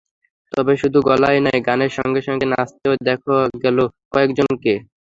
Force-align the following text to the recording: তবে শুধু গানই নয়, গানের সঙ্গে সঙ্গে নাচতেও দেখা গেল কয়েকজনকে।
তবে 0.53 0.73
শুধু 0.81 0.99
গানই 1.07 1.39
নয়, 1.45 1.59
গানের 1.67 1.91
সঙ্গে 1.97 2.21
সঙ্গে 2.27 2.45
নাচতেও 2.53 2.93
দেখা 3.07 3.33
গেল 3.63 3.77
কয়েকজনকে। 4.13 4.73